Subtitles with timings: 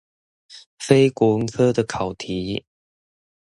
[0.79, 2.65] 非國文科的考題